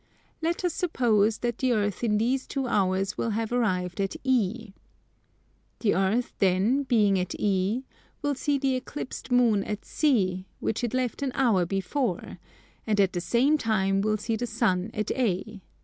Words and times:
Let 0.41 0.65
us 0.65 0.73
suppose 0.73 1.37
that 1.45 1.59
the 1.59 1.73
Earth 1.73 2.03
in 2.03 2.17
these 2.17 2.47
two 2.47 2.65
hours 2.65 3.19
will 3.19 3.29
have 3.29 3.51
arrived 3.51 4.01
at 4.01 4.15
E. 4.23 4.73
The 5.81 5.93
Earth 5.93 6.33
then, 6.39 6.81
being 6.81 7.19
at 7.19 7.35
E, 7.39 7.83
will 8.23 8.33
see 8.33 8.57
the 8.57 8.73
Eclipsed 8.75 9.31
Moon 9.31 9.63
at 9.63 9.85
C, 9.85 10.47
which 10.59 10.83
it 10.83 10.95
left 10.95 11.21
an 11.21 11.31
hour 11.35 11.67
before, 11.67 12.39
and 12.87 12.99
at 12.99 13.13
the 13.13 13.21
same 13.21 13.59
time 13.59 14.01
will 14.01 14.17
see 14.17 14.35
the 14.35 14.47
sun 14.47 14.89
at 14.95 15.11
A. 15.11 15.61